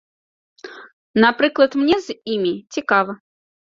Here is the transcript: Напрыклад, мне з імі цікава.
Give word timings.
Напрыклад, 1.25 1.71
мне 1.81 1.97
з 2.09 2.19
імі 2.37 2.53
цікава. 2.79 3.11